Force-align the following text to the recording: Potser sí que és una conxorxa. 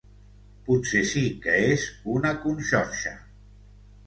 Potser 0.69 1.01
sí 1.11 1.23
que 1.43 1.57
és 1.75 1.85
una 2.15 2.33
conxorxa. 2.47 3.15